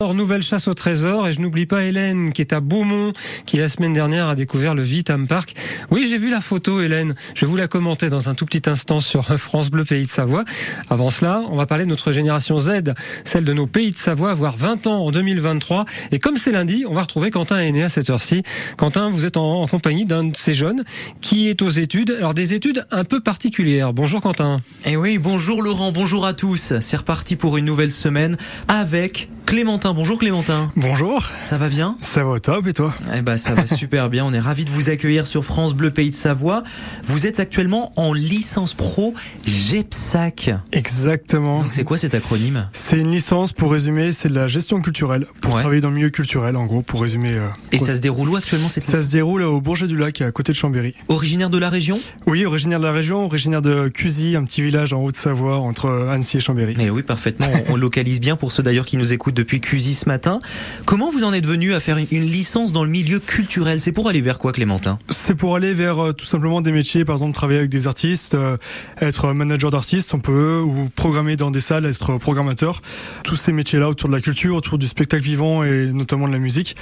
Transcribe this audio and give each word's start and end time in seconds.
Nouvelle 0.00 0.42
chasse 0.42 0.68
au 0.68 0.74
trésor 0.74 1.26
et 1.26 1.32
je 1.32 1.40
n'oublie 1.40 1.66
pas 1.66 1.82
Hélène 1.82 2.32
qui 2.32 2.40
est 2.40 2.52
à 2.52 2.60
Beaumont 2.60 3.12
qui 3.46 3.56
la 3.56 3.68
semaine 3.68 3.92
dernière 3.92 4.28
a 4.28 4.36
découvert 4.36 4.76
le 4.76 4.82
Vitam 4.82 5.26
Park. 5.26 5.56
Oui 5.90 6.06
j'ai 6.08 6.18
vu 6.18 6.30
la 6.30 6.40
photo 6.40 6.80
Hélène, 6.80 7.16
je 7.34 7.44
vais 7.44 7.50
vous 7.50 7.56
la 7.56 7.66
commenter 7.66 8.08
dans 8.08 8.28
un 8.28 8.34
tout 8.34 8.46
petit 8.46 8.70
instant 8.70 9.00
sur 9.00 9.24
France 9.40 9.72
Bleu 9.72 9.84
Pays 9.84 10.04
de 10.04 10.10
Savoie. 10.10 10.44
Avant 10.88 11.10
cela 11.10 11.42
on 11.50 11.56
va 11.56 11.66
parler 11.66 11.82
de 11.82 11.88
notre 11.88 12.12
génération 12.12 12.60
Z, 12.60 12.94
celle 13.24 13.44
de 13.44 13.52
nos 13.52 13.66
Pays 13.66 13.90
de 13.90 13.96
Savoie, 13.96 14.30
avoir 14.30 14.56
20 14.56 14.86
ans 14.86 15.04
en 15.04 15.10
2023 15.10 15.84
et 16.12 16.20
comme 16.20 16.36
c'est 16.36 16.52
lundi 16.52 16.84
on 16.88 16.94
va 16.94 17.02
retrouver 17.02 17.32
Quentin 17.32 17.58
Aîné 17.58 17.82
à 17.82 17.88
cette 17.88 18.08
heure-ci. 18.08 18.44
Quentin 18.76 19.10
vous 19.10 19.24
êtes 19.24 19.36
en 19.36 19.66
compagnie 19.66 20.04
d'un 20.04 20.22
de 20.22 20.36
ces 20.36 20.54
jeunes 20.54 20.84
qui 21.20 21.48
est 21.48 21.60
aux 21.60 21.70
études, 21.70 22.12
alors 22.12 22.34
des 22.34 22.54
études 22.54 22.86
un 22.92 23.02
peu 23.02 23.18
particulières. 23.18 23.92
Bonjour 23.92 24.20
Quentin. 24.20 24.60
Eh 24.84 24.96
oui 24.96 25.18
bonjour 25.18 25.60
Laurent, 25.60 25.90
bonjour 25.90 26.24
à 26.24 26.34
tous. 26.34 26.74
C'est 26.80 26.96
reparti 26.98 27.34
pour 27.34 27.56
une 27.56 27.64
nouvelle 27.64 27.90
semaine 27.90 28.36
avec 28.68 29.28
Clémentin. 29.52 29.94
Bonjour 29.94 30.18
Clémentin. 30.18 30.70
Bonjour. 30.76 31.24
Ça 31.40 31.56
va 31.56 31.70
bien? 31.70 31.96
Ça 32.02 32.22
va 32.22 32.32
au 32.32 32.38
top 32.38 32.66
et 32.66 32.74
toi? 32.74 32.92
Eh 33.16 33.22
ben 33.22 33.38
ça 33.38 33.54
va 33.54 33.64
super 33.76 34.10
bien. 34.10 34.26
On 34.26 34.34
est 34.34 34.38
ravi 34.38 34.66
de 34.66 34.70
vous 34.70 34.90
accueillir 34.90 35.26
sur 35.26 35.42
France 35.42 35.72
Bleu 35.72 35.90
Pays 35.90 36.10
de 36.10 36.14
Savoie. 36.14 36.64
Vous 37.04 37.26
êtes 37.26 37.40
actuellement 37.40 37.90
en 37.96 38.12
licence 38.12 38.74
pro 38.74 39.14
GEPSAC. 39.46 40.50
Exactement. 40.72 41.62
Donc 41.62 41.72
c'est 41.72 41.82
quoi 41.84 41.96
cet 41.96 42.12
acronyme? 42.14 42.68
C'est 42.74 42.98
une 42.98 43.10
licence 43.10 43.54
pour 43.54 43.72
résumer, 43.72 44.12
c'est 44.12 44.28
de 44.28 44.34
la 44.34 44.48
gestion 44.48 44.82
culturelle 44.82 45.24
pour 45.40 45.54
Ouais. 45.54 45.60
travailler 45.60 45.80
dans 45.80 45.88
le 45.88 45.94
milieu 45.94 46.10
culturel 46.10 46.54
en 46.54 46.66
gros 46.66 46.82
pour 46.82 47.00
résumer. 47.00 47.30
euh, 47.32 47.48
Et 47.72 47.78
pour- 47.78 47.86
ça 47.86 47.94
se 47.94 48.00
déroule 48.00 48.28
où 48.28 48.36
actuellement 48.36 48.68
cette 48.68 48.82
ça 48.84 49.02
se 49.02 49.08
déroule 49.08 49.40
au 49.40 49.62
Bourget 49.62 49.86
du 49.86 49.96
Lac 49.96 50.20
à 50.20 50.30
côté 50.30 50.52
de 50.52 50.58
Chambéry. 50.58 50.92
Originaire 51.08 51.48
de 51.48 51.56
la 51.58 51.70
région? 51.70 51.98
Oui, 52.26 52.44
originaire 52.44 52.80
de 52.80 52.84
la 52.84 52.92
région, 52.92 53.24
originaire 53.24 53.62
de 53.62 53.88
Cusy, 53.88 54.36
un 54.36 54.44
petit 54.44 54.60
village 54.60 54.92
en 54.92 55.02
Haute-Savoie 55.02 55.56
entre 55.56 55.88
Annecy 56.10 56.36
et 56.36 56.40
Chambéry. 56.40 56.74
Mais 56.76 56.90
oui, 56.90 57.02
parfaitement. 57.02 57.46
On, 57.70 57.72
on 57.72 57.76
localise 57.76 58.20
bien 58.20 58.36
pour 58.36 58.52
ceux 58.52 58.62
d'ailleurs 58.62 58.84
qui 58.84 58.98
nous 58.98 59.14
écoutent 59.14 59.37
depuis 59.38 59.60
Cusy 59.60 59.94
ce 59.94 60.08
matin. 60.08 60.40
Comment 60.84 61.10
vous 61.10 61.22
en 61.22 61.32
êtes 61.32 61.46
venu 61.46 61.72
à 61.72 61.80
faire 61.80 61.96
une, 61.96 62.06
licence 62.10 62.72
dans 62.72 62.82
le 62.84 62.90
milieu 62.90 63.20
culturel? 63.20 63.80
C'est 63.80 63.92
pour 63.92 64.08
aller 64.08 64.20
vers 64.20 64.38
quoi, 64.38 64.52
Clémentin? 64.52 64.98
C'est 65.08 65.36
pour 65.36 65.54
aller 65.54 65.74
vers 65.74 66.02
euh, 66.02 66.12
tout 66.12 66.24
simplement 66.24 66.60
des 66.60 66.72
métiers, 66.72 67.04
par 67.04 67.14
exemple 67.14 67.34
travailler 67.34 67.60
avec 67.60 67.70
des 67.70 67.86
artistes, 67.86 68.34
euh, 68.34 68.56
être 69.00 69.32
manager 69.32 69.70
d'artistes, 69.70 70.12
on 70.12 70.18
peut, 70.18 70.60
ou 70.60 70.88
programmer 70.94 71.36
dans 71.36 71.52
des 71.52 71.60
salles, 71.60 71.86
être 71.86 72.18
programmateur. 72.18 72.82
Tous 73.22 73.36
ces 73.36 73.52
métiers-là 73.52 73.88
autour 73.88 74.08
de 74.08 74.14
la 74.14 74.20
culture, 74.20 74.56
autour 74.56 74.76
du 74.76 74.88
spectacle 74.88 75.22
vivant 75.22 75.62
et 75.62 75.86
notamment 75.92 76.26
de 76.26 76.32
la 76.32 76.40
musique. 76.40 76.74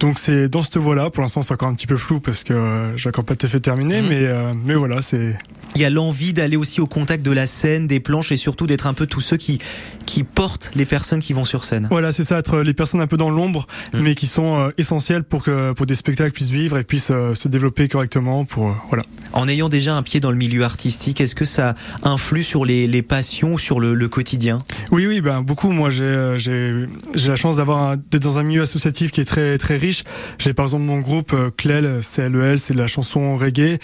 Donc 0.00 0.18
c'est 0.18 0.48
dans 0.48 0.62
cette 0.62 0.76
voie-là. 0.76 1.08
Pour 1.10 1.22
l'instant, 1.22 1.40
c'est 1.40 1.54
encore 1.54 1.68
un 1.68 1.74
petit 1.74 1.86
peu 1.86 1.96
flou 1.96 2.20
parce 2.20 2.44
que 2.44 2.52
euh, 2.52 2.96
j'ai 2.98 3.08
encore 3.08 3.24
pas 3.24 3.36
tout 3.36 3.46
à 3.46 3.48
fait 3.48 3.60
terminé, 3.60 4.02
Mhm. 4.02 4.08
mais 4.08 4.28
mais 4.66 4.74
voilà, 4.74 5.00
c'est 5.00 5.36
Il 5.74 5.80
y 5.80 5.84
a 5.84 5.90
l'envie 5.90 6.32
d'aller 6.32 6.56
aussi 6.56 6.80
au 6.80 6.86
contact 6.86 7.24
de 7.24 7.30
la 7.30 7.46
scène, 7.46 7.86
des 7.86 8.00
planches 8.00 8.30
et 8.32 8.36
surtout 8.36 8.66
d'être 8.66 8.86
un 8.86 8.94
peu 8.94 9.06
tous 9.06 9.20
ceux 9.20 9.36
qui, 9.36 9.58
qui 10.06 10.22
portent 10.22 10.70
les 10.74 10.84
personnes 10.84 11.20
qui 11.20 11.32
vont 11.32 11.44
sur 11.44 11.64
scène. 11.64 11.86
voilà, 11.90 12.12
c'est 12.12 12.24
ça, 12.24 12.38
être 12.38 12.58
les 12.60 12.74
personnes 12.74 13.00
un 13.00 13.06
peu 13.06 13.16
dans 13.16 13.30
l'ombre, 13.30 13.66
Mhm. 13.94 14.02
mais 14.02 14.14
qui 14.14 14.26
sont 14.26 14.58
euh, 14.60 14.68
essentielles 14.78 15.22
pour 15.24 15.42
que 15.42 15.72
pour 15.72 15.86
des 15.86 15.94
spectacles 15.94 16.32
puissent 16.32 16.50
vivre 16.50 16.76
et 16.78 16.84
puissent 16.84 17.10
euh, 17.10 17.34
se 17.34 17.48
développer 17.48 17.88
correctement. 17.88 18.44
Pour 18.44 18.68
euh, 18.68 18.72
voilà. 18.88 19.02
En 19.32 19.48
ayant 19.48 19.68
déjà 19.68 19.94
un 19.94 20.02
pied 20.02 20.20
dans 20.20 20.30
le 20.30 20.36
milieu 20.36 20.62
artistique, 20.64 21.20
est-ce 21.20 21.34
que 21.34 21.44
ça 21.44 21.74
influe 22.02 22.42
sur 22.42 22.64
les, 22.64 22.86
les 22.86 23.02
passions, 23.02 23.56
sur 23.56 23.80
le, 23.80 23.94
le 23.94 24.08
quotidien? 24.08 24.58
Oui, 24.90 25.06
oui, 25.06 25.20
ben 25.20 25.40
beaucoup. 25.42 25.70
Moi, 25.70 25.88
j'ai 25.90 26.34
j'ai 26.36 26.86
j'ai 27.14 27.28
la 27.28 27.36
chance 27.36 27.56
d'avoir 27.56 27.96
d'être 27.96 28.22
dans 28.22 28.38
un 28.38 28.42
milieu 28.42 28.62
associatif 28.62 29.10
qui 29.10 29.20
est 29.20 29.24
très 29.24 29.56
très 29.58 29.76
riche. 29.78 30.04
J'ai 30.38 30.52
par 30.54 30.66
exemple 30.66 30.84
mon 30.84 31.00
groupe 31.00 31.34
CLEL, 31.56 32.00
CLEL, 32.14 32.58
c'est 32.58 32.74
de 32.74 32.78
la 32.78 32.86
chanson 32.88 33.36
reggae. 33.36 33.78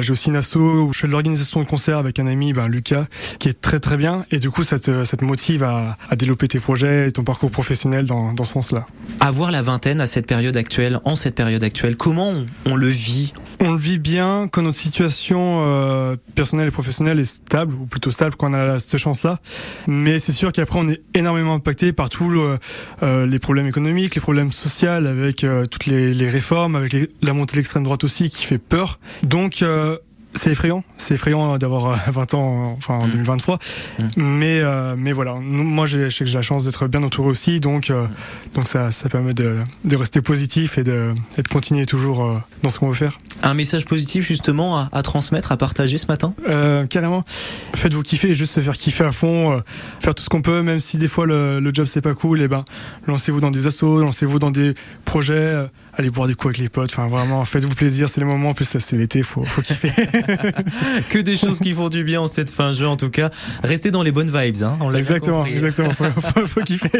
J'ai 0.00 0.10
aussi 0.12 0.28
une 0.28 0.36
asso 0.36 0.56
où 0.56 0.92
je 0.92 0.98
fais 0.98 1.06
de 1.06 1.12
l'organisation 1.20 1.60
de 1.60 1.66
concerts 1.66 1.98
avec 1.98 2.18
un 2.18 2.26
ami, 2.26 2.52
ben 2.54 2.66
Lucas, 2.66 3.04
qui 3.38 3.48
est 3.48 3.60
très 3.60 3.78
très 3.78 3.96
bien. 3.98 4.24
Et 4.30 4.38
du 4.38 4.50
coup, 4.50 4.62
ça 4.62 4.78
te 4.78 5.04
ça 5.04 5.16
te 5.18 5.24
motive 5.24 5.62
à, 5.62 5.94
à 6.08 6.16
développer 6.16 6.48
tes 6.48 6.60
projets 6.60 7.08
et 7.08 7.12
ton 7.12 7.24
parcours 7.24 7.50
professionnel 7.50 8.06
dans 8.06 8.32
dans 8.32 8.44
ce 8.44 8.52
sens-là. 8.54 8.86
Avoir 9.20 9.50
la 9.50 9.60
vingtaine 9.60 10.00
à 10.00 10.06
cette 10.06 10.26
période 10.26 10.56
actuelle, 10.56 10.98
en 11.04 11.16
cette 11.16 11.34
période 11.34 11.62
actuelle, 11.62 11.96
comment 11.96 12.30
on, 12.30 12.46
on 12.64 12.76
le 12.76 12.86
vit? 12.86 13.32
On 13.62 13.72
le 13.72 13.78
vit 13.78 13.98
bien 13.98 14.48
quand 14.50 14.62
notre 14.62 14.78
situation 14.78 15.62
euh, 15.66 16.16
personnelle 16.34 16.68
et 16.68 16.70
professionnelle 16.70 17.18
est 17.18 17.26
stable, 17.26 17.74
ou 17.74 17.84
plutôt 17.84 18.10
stable 18.10 18.34
quand 18.36 18.48
on 18.50 18.54
a 18.54 18.78
cette 18.78 18.96
chance-là. 18.96 19.38
Mais 19.86 20.18
c'est 20.18 20.32
sûr 20.32 20.50
qu'après 20.52 20.78
on 20.78 20.88
est 20.88 21.02
énormément 21.12 21.52
impacté 21.52 21.92
par 21.92 22.08
tous 22.08 22.30
le- 22.30 22.56
euh, 23.02 23.26
les 23.26 23.38
problèmes 23.38 23.66
économiques, 23.66 24.14
les 24.14 24.20
problèmes 24.22 24.50
sociaux, 24.50 24.88
avec 24.88 25.44
euh, 25.44 25.66
toutes 25.66 25.84
les, 25.84 26.14
les 26.14 26.30
réformes, 26.30 26.74
avec 26.74 26.94
les- 26.94 27.10
la 27.20 27.34
montée 27.34 27.52
de 27.52 27.56
l'extrême 27.58 27.82
droite 27.84 28.02
aussi 28.04 28.30
qui 28.30 28.46
fait 28.46 28.56
peur. 28.56 28.98
Donc 29.24 29.60
euh, 29.60 29.98
c'est 30.34 30.50
effrayant, 30.52 30.84
c'est 30.96 31.14
effrayant 31.14 31.58
d'avoir 31.58 31.86
euh, 31.86 31.96
20 32.10 32.34
ans, 32.34 32.74
enfin 32.78 32.94
en 32.94 33.06
Mm. 33.06 33.10
2023. 33.10 33.58
Mm. 33.98 34.02
Mais 34.16 34.60
euh, 34.60 34.94
mais 34.98 35.12
voilà, 35.12 35.34
moi 35.40 35.86
je 35.86 36.08
sais 36.08 36.24
que 36.24 36.30
j'ai 36.30 36.36
la 36.36 36.42
chance 36.42 36.64
d'être 36.64 36.86
bien 36.88 37.02
entouré 37.02 37.28
aussi, 37.28 37.60
donc 37.60 37.90
euh, 37.90 38.06
donc 38.54 38.66
ça 38.68 38.90
ça 38.90 39.08
permet 39.08 39.34
de, 39.34 39.56
de 39.84 39.96
rester 39.96 40.22
positif 40.22 40.78
et 40.78 40.84
de, 40.84 41.12
et 41.38 41.42
de 41.42 41.48
continuer 41.48 41.86
toujours 41.86 42.24
euh, 42.24 42.38
dans 42.62 42.68
ce 42.70 42.78
qu'on 42.78 42.88
veut 42.88 42.94
faire. 42.94 43.18
Un 43.42 43.54
message 43.54 43.84
positif 43.84 44.26
justement 44.26 44.78
à, 44.78 44.88
à 44.92 45.02
transmettre, 45.02 45.52
à 45.52 45.56
partager 45.56 45.98
ce 45.98 46.06
matin? 46.06 46.34
Euh, 46.48 46.86
carrément. 46.86 47.24
Faites-vous 47.74 48.02
kiffer 48.02 48.28
et 48.28 48.34
juste 48.34 48.52
se 48.52 48.60
faire 48.60 48.76
kiffer 48.76 49.04
à 49.04 49.12
fond, 49.12 49.52
euh, 49.52 49.60
faire 49.98 50.14
tout 50.14 50.22
ce 50.22 50.28
qu'on 50.28 50.42
peut, 50.42 50.62
même 50.62 50.80
si 50.80 50.98
des 50.98 51.08
fois 51.08 51.26
le, 51.26 51.60
le 51.60 51.70
job 51.72 51.86
c'est 51.86 52.00
pas 52.00 52.14
cool, 52.14 52.40
et 52.42 52.48
ben 52.48 52.64
lancez-vous 53.06 53.40
dans 53.40 53.50
des 53.50 53.66
assos, 53.66 54.00
lancez-vous 54.00 54.38
dans 54.38 54.50
des 54.50 54.74
projets, 55.04 55.34
euh, 55.34 55.66
allez 55.96 56.10
boire 56.10 56.28
des 56.28 56.34
coups 56.34 56.46
avec 56.46 56.58
les 56.58 56.68
potes, 56.68 56.90
enfin 56.90 57.08
vraiment 57.08 57.44
faites-vous 57.44 57.74
plaisir, 57.74 58.08
c'est 58.08 58.20
le 58.20 58.26
moment, 58.26 58.50
en 58.50 58.54
plus 58.54 58.66
c'est 58.78 58.92
l'été, 58.96 59.22
faut, 59.22 59.42
faut 59.42 59.62
kiffer. 59.62 59.92
Que 61.08 61.18
des 61.18 61.36
choses 61.36 61.60
qui 61.60 61.72
font 61.72 61.88
du 61.88 62.04
bien 62.04 62.20
en 62.20 62.26
cette 62.26 62.50
fin 62.50 62.72
juin 62.72 62.88
en 62.88 62.96
tout 62.96 63.10
cas. 63.10 63.30
Restez 63.62 63.90
dans 63.90 64.02
les 64.02 64.12
bonnes 64.12 64.30
vibes, 64.30 64.62
hein, 64.62 64.76
on 64.80 64.92
exactement, 64.94 65.46
exactement, 65.46 65.90
faut, 65.90 66.04
faut, 66.20 66.46
faut 66.46 66.60
kiffer. 66.60 66.90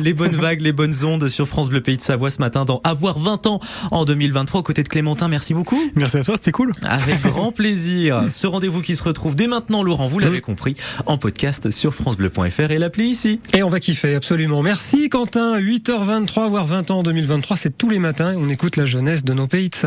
Les 0.00 0.12
bonnes 0.12 0.36
vagues, 0.36 0.60
les 0.60 0.72
bonnes 0.72 1.04
ondes 1.04 1.28
sur 1.28 1.46
France 1.46 1.68
Bleu 1.68 1.80
Pays 1.80 1.96
de 1.96 2.02
Savoie 2.02 2.30
ce 2.30 2.38
matin 2.40 2.64
dans 2.64 2.80
Avoir 2.84 3.18
20 3.18 3.46
ans 3.46 3.60
en 3.90 4.04
2023 4.04 4.60
aux 4.60 4.62
côtés 4.64 4.82
de 4.82 4.88
Clémentin. 4.88 5.28
Merci 5.28 5.54
beaucoup. 5.54 5.67
Merci 5.94 6.18
à 6.18 6.24
toi, 6.24 6.36
c'était 6.36 6.52
cool. 6.52 6.72
Avec 6.82 7.20
grand 7.22 7.52
plaisir. 7.52 8.24
Ce 8.32 8.46
rendez-vous 8.46 8.80
qui 8.80 8.96
se 8.96 9.02
retrouve 9.02 9.34
dès 9.34 9.46
maintenant, 9.46 9.82
Laurent, 9.82 10.06
vous 10.06 10.18
l'avez 10.18 10.40
compris, 10.40 10.76
en 11.06 11.18
podcast 11.18 11.70
sur 11.70 11.94
FranceBleu.fr 11.94 12.70
et 12.70 12.78
l'appli 12.78 13.08
ici. 13.08 13.40
Et 13.54 13.62
on 13.62 13.68
va 13.68 13.80
kiffer, 13.80 14.14
absolument. 14.14 14.62
Merci 14.62 15.08
Quentin, 15.08 15.58
8h23, 15.60 16.48
voire 16.48 16.66
20 16.66 16.90
ans 16.90 16.98
en 16.98 17.02
2023, 17.02 17.56
c'est 17.56 17.76
tous 17.76 17.88
les 17.88 17.98
matins 17.98 18.34
on 18.36 18.48
écoute 18.48 18.76
la 18.76 18.86
jeunesse 18.86 19.24
de 19.24 19.32
nos 19.32 19.46
pays 19.46 19.68
de 19.68 19.74
Savoie. 19.74 19.86